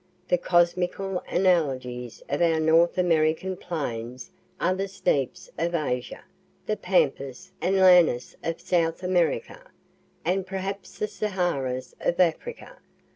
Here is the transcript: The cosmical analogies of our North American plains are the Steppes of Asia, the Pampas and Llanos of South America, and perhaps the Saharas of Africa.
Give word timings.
The 0.29 0.37
cosmical 0.39 1.21
analogies 1.29 2.23
of 2.27 2.41
our 2.41 2.59
North 2.59 2.97
American 2.97 3.55
plains 3.55 4.31
are 4.59 4.73
the 4.73 4.87
Steppes 4.87 5.47
of 5.59 5.75
Asia, 5.75 6.23
the 6.65 6.75
Pampas 6.75 7.51
and 7.61 7.75
Llanos 7.77 8.35
of 8.43 8.59
South 8.59 9.03
America, 9.03 9.69
and 10.25 10.47
perhaps 10.47 10.97
the 10.97 11.07
Saharas 11.07 11.93
of 12.01 12.19
Africa. 12.19 12.79